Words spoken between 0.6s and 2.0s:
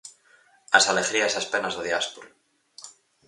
As alegrías e as penas da